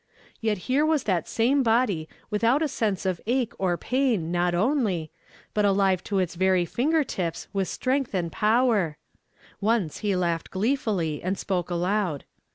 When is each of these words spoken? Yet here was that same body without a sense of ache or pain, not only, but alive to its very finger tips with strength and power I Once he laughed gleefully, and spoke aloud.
Yet 0.39 0.57
here 0.65 0.83
was 0.83 1.03
that 1.03 1.27
same 1.27 1.61
body 1.61 2.09
without 2.31 2.63
a 2.63 2.67
sense 2.67 3.05
of 3.05 3.21
ache 3.27 3.53
or 3.59 3.77
pain, 3.77 4.31
not 4.31 4.55
only, 4.55 5.11
but 5.53 5.63
alive 5.63 6.03
to 6.05 6.17
its 6.17 6.33
very 6.33 6.65
finger 6.65 7.03
tips 7.03 7.47
with 7.53 7.67
strength 7.67 8.15
and 8.15 8.31
power 8.31 8.97
I 9.29 9.35
Once 9.61 9.99
he 9.99 10.15
laughed 10.15 10.49
gleefully, 10.49 11.21
and 11.21 11.37
spoke 11.37 11.69
aloud. 11.69 12.23